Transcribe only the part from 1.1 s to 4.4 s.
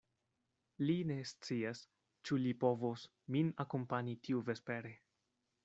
ne scias, ĉu li povos min akompani